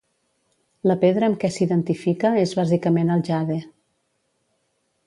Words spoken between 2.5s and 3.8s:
bàsicament el jade.